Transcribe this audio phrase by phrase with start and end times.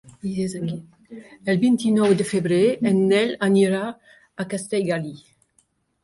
[1.51, 2.61] El vint-i-nou de febrer
[2.91, 3.81] en Nel anirà
[4.45, 5.13] a Castellgalí.